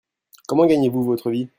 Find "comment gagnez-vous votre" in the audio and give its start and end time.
0.47-1.29